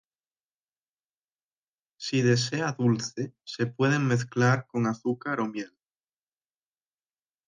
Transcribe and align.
Si 1.99 2.23
desea 2.23 2.71
dulce 2.71 3.35
se 3.43 3.67
pueden 3.67 4.07
mezclar 4.07 4.65
con 4.65 4.87
azúcar 4.87 5.39
o 5.41 5.45
miel. 5.47 5.77